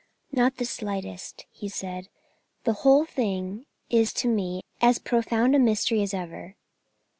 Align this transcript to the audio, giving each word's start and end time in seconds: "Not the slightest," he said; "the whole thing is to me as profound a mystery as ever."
"Not 0.31 0.57
the 0.57 0.65
slightest," 0.65 1.45
he 1.51 1.69
said; 1.69 2.09
"the 2.63 2.73
whole 2.81 3.05
thing 3.05 3.67
is 3.91 4.11
to 4.13 4.27
me 4.27 4.63
as 4.81 4.97
profound 4.97 5.55
a 5.55 5.59
mystery 5.59 6.01
as 6.01 6.11
ever." 6.11 6.55